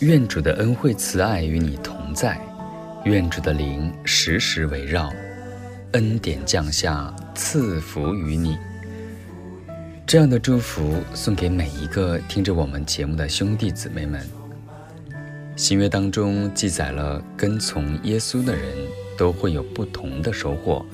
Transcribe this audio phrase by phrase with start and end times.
[0.00, 2.40] 愿主的灵愿主的恩惠慈爱与你同在，
[3.04, 5.10] 愿主的灵时时围绕，
[5.92, 8.58] 恩典降下，赐福于你。
[10.10, 14.20] 这样的祝福送给每一个听着我们节目的兄弟姊妹们。
[15.54, 18.74] 新约当中记载了跟从耶稣的人
[19.16, 20.84] 都会有不同的收获，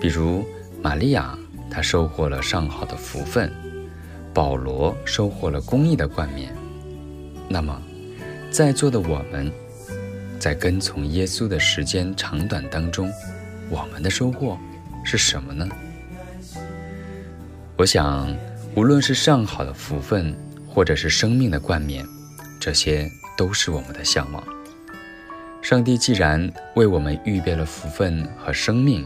[0.00, 0.46] 比如
[0.80, 1.36] 玛利亚，
[1.68, 3.50] 她收获了上好的福分；
[4.32, 6.54] 保罗收获了公义的冠冕。
[7.48, 7.82] 那么，
[8.52, 9.50] 在座的我们，
[10.38, 13.10] 在跟从耶稣的时间长短当中，
[13.68, 14.56] 我们的收获
[15.04, 15.68] 是什么呢？
[17.74, 18.36] 我想，
[18.76, 20.36] 无论是上好的福分，
[20.68, 22.06] 或者是生命的冠冕，
[22.60, 24.44] 这些都是我们的向往。
[25.62, 29.04] 上帝既然为我们预备了福分和生命，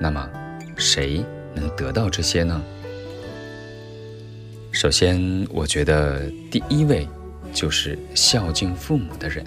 [0.00, 0.28] 那么
[0.76, 2.60] 谁能得到这些呢？
[4.72, 7.06] 首先，我觉得第一位
[7.52, 9.44] 就是孝敬父母的人。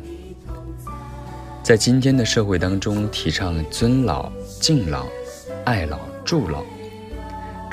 [1.64, 5.08] 在今天的社会当中，提倡尊老、敬老、
[5.66, 6.64] 爱老、助老，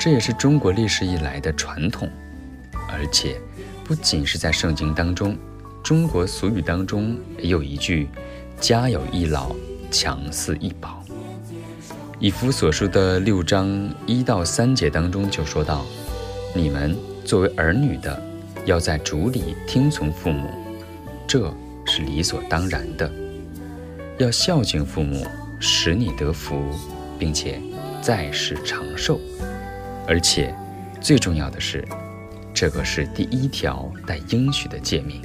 [0.07, 2.09] 这也是中国历史以来的传统。
[2.87, 3.37] 而且，
[3.83, 5.37] 不仅是在圣经当中，
[5.83, 8.07] 中国俗语当中也有一句
[8.57, 9.53] “家有一老，
[9.91, 11.03] 强似一宝”。
[12.21, 15.85] 以弗所书的六章一到三节当中就说到
[16.55, 16.95] ：“你们
[17.25, 18.17] 作为儿女的，
[18.63, 20.49] 要在主里听从父母，
[21.27, 21.53] 这
[21.85, 23.11] 是理所当然的。
[24.19, 25.27] 要孝敬父母，
[25.59, 26.63] 使你得福，
[27.19, 27.61] 并且
[28.01, 29.19] 在世长寿。
[30.07, 30.55] 而且，
[31.01, 31.85] 最重要的是，
[32.53, 35.21] 这个是第一条带应许的诫命。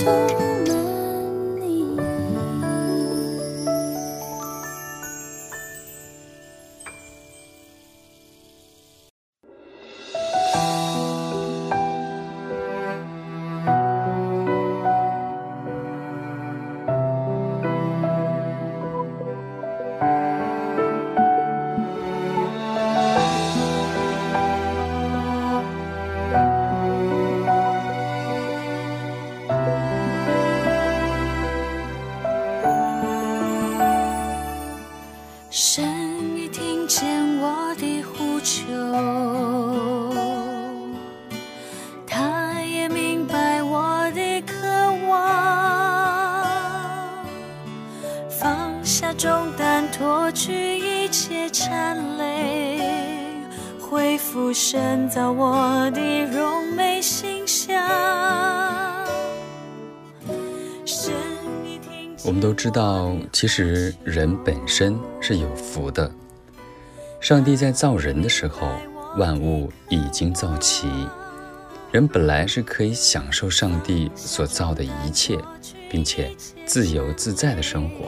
[0.00, 0.39] so
[35.62, 37.06] 是你听见
[37.38, 38.64] 我的呼求，
[42.06, 44.56] 他也明白我的渴
[45.06, 45.22] 望，
[48.30, 52.80] 放下重担，脱去一切尘累，
[53.78, 57.78] 恢复深造我的柔美形象。
[60.86, 61.10] 是
[61.62, 64.98] 你听，我们都知道，其实人本身。
[65.30, 66.10] 是有福的。
[67.20, 68.68] 上帝在造人的时候，
[69.16, 70.88] 万物已经造齐，
[71.92, 75.38] 人本来是可以享受上帝所造的一切，
[75.88, 76.32] 并且
[76.66, 78.06] 自由自在的生活，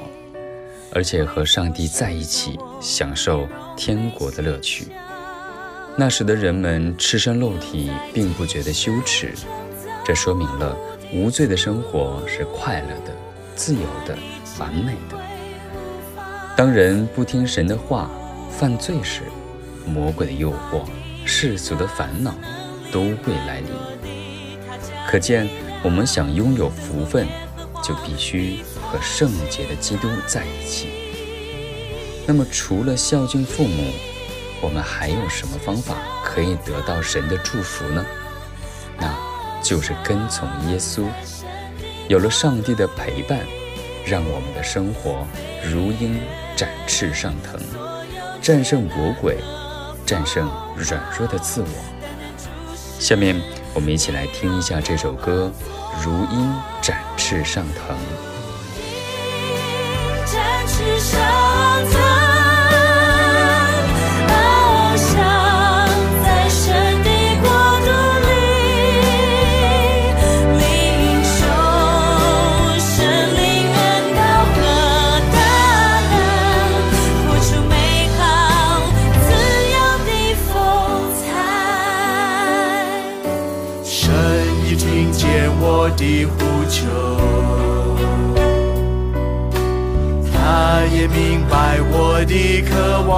[0.92, 3.46] 而且和上帝在一起，享受
[3.76, 4.88] 天国的乐趣。
[5.96, 9.32] 那时的人们赤身露体，并不觉得羞耻，
[10.04, 10.76] 这说明了
[11.14, 13.14] 无罪的生活是快乐的、
[13.54, 14.18] 自由的、
[14.58, 15.21] 完美的。
[16.54, 18.10] 当人不听神的话，
[18.50, 19.22] 犯罪时，
[19.86, 20.84] 魔鬼的诱惑、
[21.24, 22.34] 世俗的烦恼
[22.92, 24.80] 都会来临。
[25.08, 25.48] 可见，
[25.82, 27.26] 我们想拥有福分，
[27.82, 30.88] 就必须和圣洁的基督在一起。
[32.26, 33.90] 那么，除了孝敬父母，
[34.60, 38.04] 我们还有什么方法可以得到神的祝福呢？
[39.00, 39.12] 那
[39.62, 41.06] 就是跟从耶稣。
[42.08, 43.40] 有了上帝的陪伴，
[44.06, 45.26] 让我们的生活
[45.64, 46.20] 如鹰
[46.56, 47.60] 展翅上腾，
[48.40, 49.38] 战胜魔鬼，
[50.04, 51.68] 战胜软弱的自我。
[52.98, 53.40] 下面
[53.74, 55.50] 我们一起来听一下这首歌
[56.04, 57.96] 《如鹰展翅上腾》。
[60.32, 61.20] 展翅上
[61.90, 62.01] 腾，
[85.96, 86.36] 的呼
[86.68, 86.86] 求，
[90.32, 93.10] 他也明白我的渴望，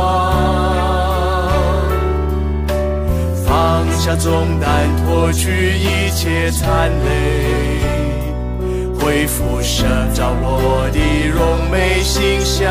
[3.46, 7.80] 放下重担，脱去一切残累，
[9.00, 10.98] 恢复神照我的
[11.28, 12.62] 荣美形象。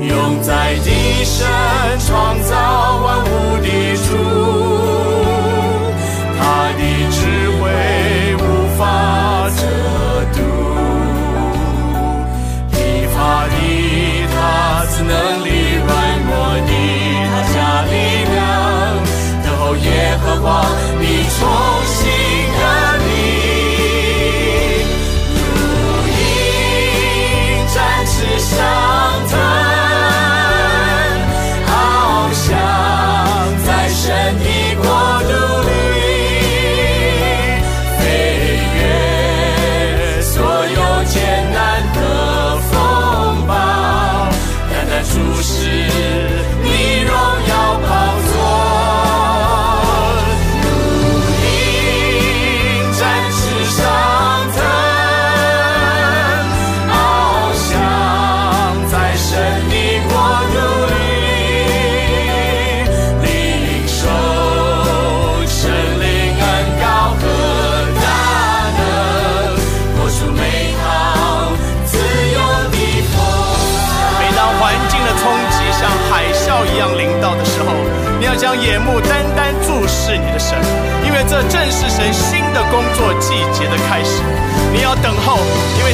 [0.00, 1.46] 永在地神
[2.00, 2.50] 创造
[3.04, 3.68] 万物的
[4.08, 4.10] 主，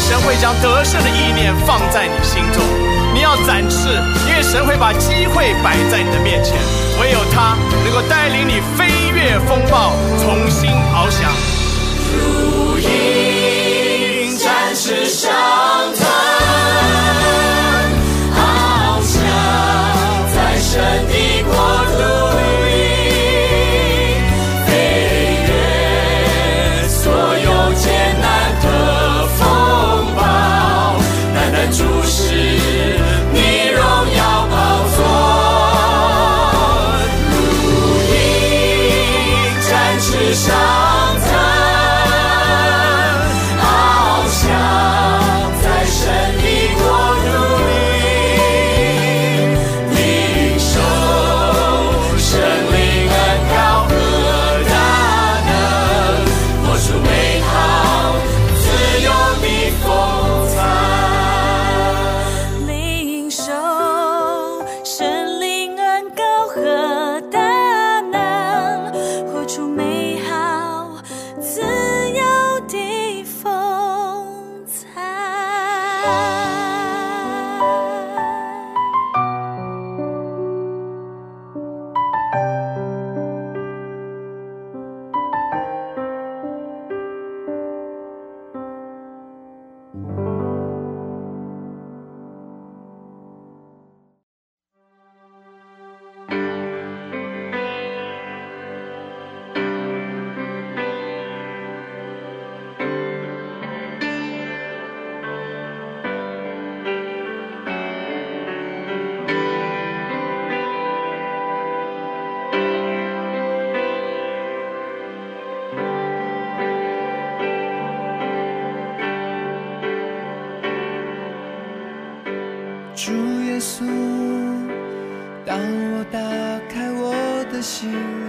[0.08, 2.64] 神会将得胜的意念放在你心中。
[3.12, 3.90] 你要展翅，
[4.26, 6.56] 因为神会把机会摆在你的面前，
[6.98, 11.30] 唯有他能够带领你飞越风暴，重新翱翔。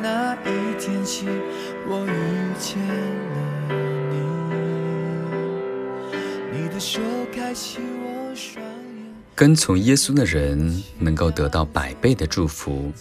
[0.09, 1.27] 那一天起，
[1.87, 2.09] 我遇
[2.57, 3.37] 见了
[6.51, 6.99] 你，你的手
[7.31, 9.13] 开启我双眼。
[9.35, 12.91] 跟从耶稣的人能够得到百倍的祝福，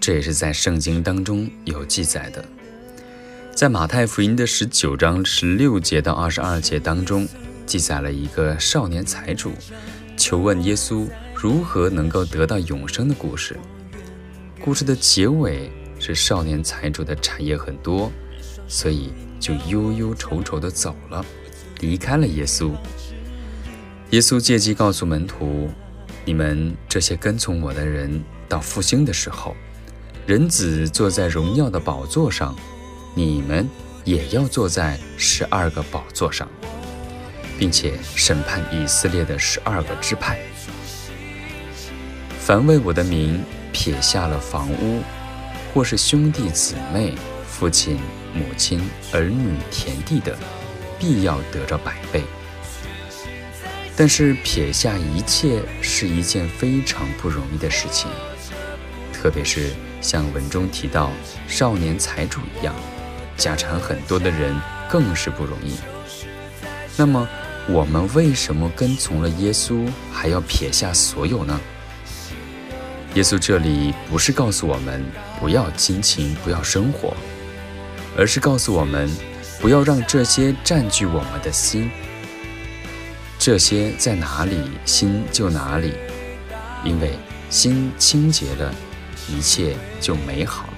[0.00, 2.42] 这也是在圣经当中有记载的。
[3.54, 7.28] 在马太福音的十九章十六节到二十二节当中，
[7.66, 9.52] 记载了一个少年财主
[10.16, 13.54] 求问耶稣如何能够得到永生的故事。
[14.62, 18.10] 故事的结尾是少年财主的产业很多，
[18.66, 21.24] 所以就忧忧愁愁地走了，
[21.78, 22.72] 离开了耶稣。
[24.10, 25.70] 耶稣借机告诉门徒
[26.24, 29.54] ：“你们这些跟从我的人，到复兴的时候，
[30.26, 32.56] 人子坐在荣耀的宝座上。”
[33.12, 33.68] 你们
[34.04, 36.48] 也要坐在十二个宝座上，
[37.58, 40.38] 并且审判以色列的十二个支派。
[42.38, 43.42] 凡为我的名
[43.72, 45.02] 撇下了房屋，
[45.72, 47.14] 或是兄弟姊妹、
[47.46, 47.98] 父亲、
[48.34, 48.80] 母亲、
[49.12, 50.36] 儿女、田地的，
[50.98, 52.22] 必要得着百倍。
[53.96, 58.10] 但是撇下一切是一件非常不容易的事情，
[59.12, 61.10] 特别是像文中提到
[61.46, 62.74] 少年财主一样。
[63.36, 64.54] 家产很多的人
[64.88, 65.74] 更是不容易。
[66.96, 67.26] 那么，
[67.68, 71.58] 我们为什么跟从了耶稣，还要撇下所有呢？
[73.14, 75.04] 耶稣这里不是告诉我们
[75.40, 77.12] 不要亲情，不要生活，
[78.16, 79.10] 而是告诉我们
[79.60, 81.90] 不要让这些占据我们的心。
[83.36, 85.92] 这些在哪里，心就哪里，
[86.84, 88.72] 因为心清洁了，
[89.28, 90.74] 一切就美好了。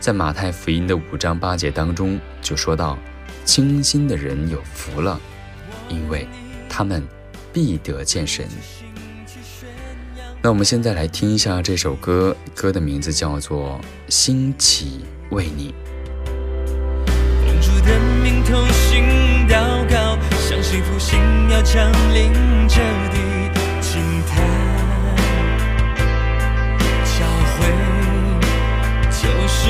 [0.00, 2.98] 在马太福音的五章八节当中，就说到
[3.44, 5.20] ：“清心的人有福了，
[5.88, 6.26] 因为
[6.68, 7.06] 他们
[7.52, 8.44] 必得见神。”
[10.48, 13.78] 那我们现在来听一下这首歌，歌的名字叫做
[14.08, 15.74] 《兴起为你》。
[17.44, 19.04] 奉主的名头心
[19.46, 19.58] 祷
[19.90, 22.32] 告，相信复兴要降临
[22.66, 22.76] 这
[23.10, 23.18] 地，
[23.82, 24.36] 请他
[27.04, 27.68] 教会
[29.10, 29.68] 就是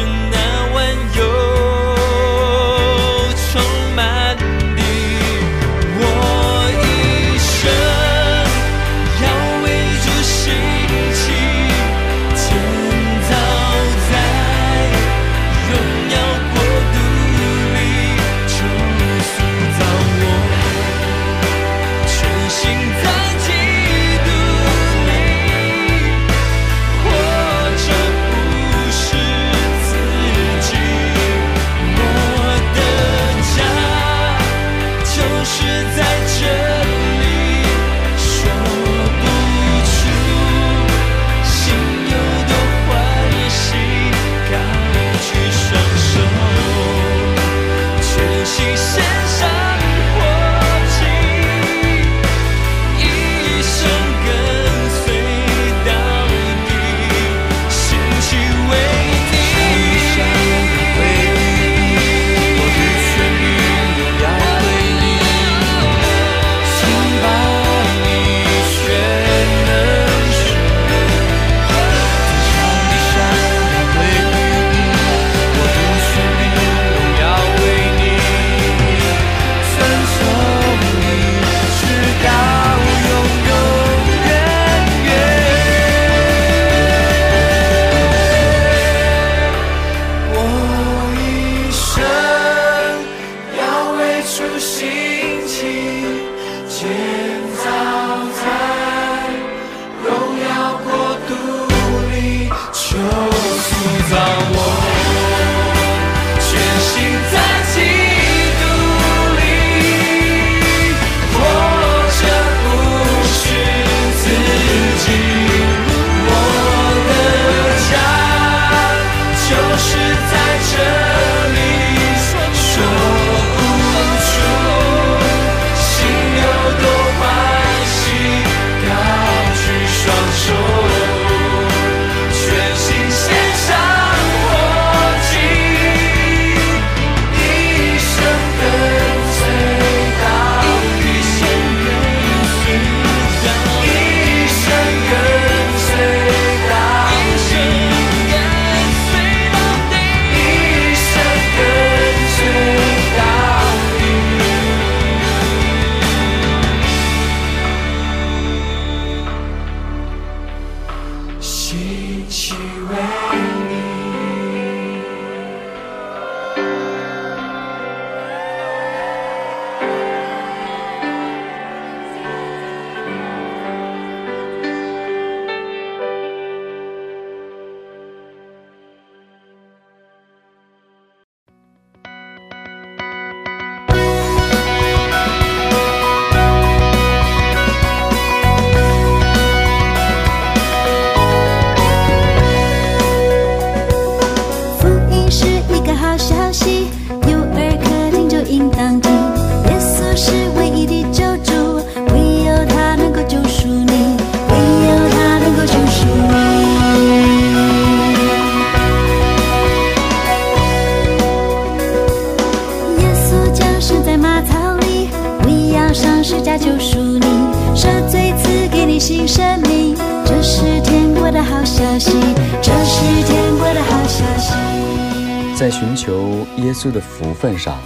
[226.58, 227.78] 耶稣的福分上，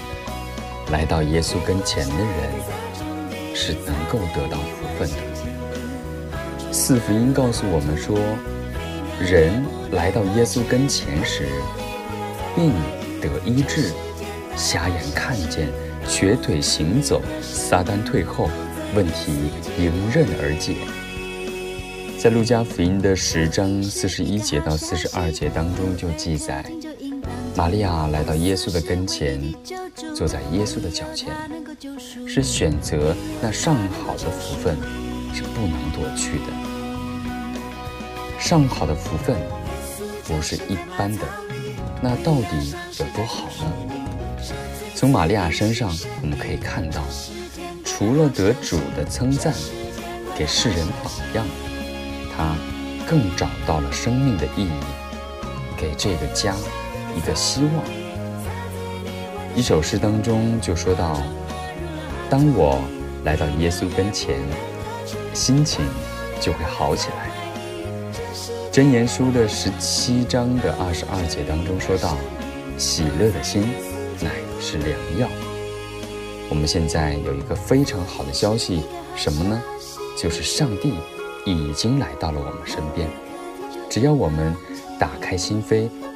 [0.91, 6.73] 来到耶稣跟前的人是能够得到福分的。
[6.73, 8.19] 四福音告诉我们说，
[9.21, 11.47] 人来到耶稣跟前时，
[12.57, 12.73] 病
[13.21, 13.93] 得医治，
[14.57, 15.69] 瞎眼看见，
[16.09, 18.49] 瘸腿行走，撒旦退后，
[18.95, 20.77] 问题迎刃而解。
[22.19, 26.65] 在路加福音的十章四十一节到四十二节当中就记载。
[27.55, 29.39] 玛利亚来到耶稣的跟前，
[30.17, 31.29] 坐在耶稣的脚前，
[32.27, 34.75] 是选择那上好的福分，
[35.35, 36.47] 是不能夺去的。
[38.39, 39.37] 上好的福分
[40.25, 41.27] 不是一般的，
[42.01, 43.71] 那到底有多好呢？
[44.95, 47.03] 从玛利亚身上我们可以看到，
[47.85, 49.53] 除了得主的称赞，
[50.35, 51.47] 给世人榜样，
[52.35, 52.57] 她
[53.07, 54.71] 更找到了生命的意义，
[55.77, 56.55] 给这个家。
[57.17, 57.85] 一个希望。
[59.55, 61.21] 一首诗当中就说到
[62.31, 62.81] ：“当我
[63.25, 64.37] 来到耶稣跟前，
[65.35, 65.85] 心情
[66.41, 67.31] 就会好起来。”
[68.73, 72.17] 箴言书的十七章的二十二节当中说到
[72.79, 73.63] ：“喜乐的心
[74.21, 75.29] 乃是良药。”
[76.49, 78.83] 我们现在有一个非常好的消息，
[79.15, 79.63] 什么呢？
[80.17, 80.95] 就是上帝
[81.45, 83.07] 已经来到了我们身边，
[83.91, 84.55] 只要我们
[84.99, 85.91] 打开心扉。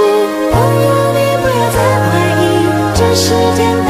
[0.00, 0.02] 朋
[0.84, 2.08] 友，你不要再怀
[2.40, 2.42] 疑，
[2.94, 3.81] 这世界。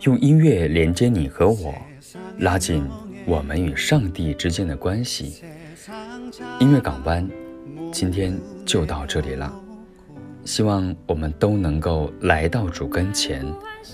[0.00, 1.74] 用音乐连接你和我，
[2.38, 2.82] 拉近
[3.26, 5.42] 我们与上帝之间的关系。
[6.58, 7.28] 音乐港湾，
[7.92, 9.54] 今天就到这里了。
[10.46, 13.44] 希望我们都能够来到主跟前，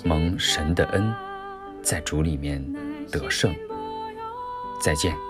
[0.05, 1.13] 蒙神的恩，
[1.83, 2.65] 在主里面
[3.11, 3.53] 得胜。
[4.81, 5.28] 再见。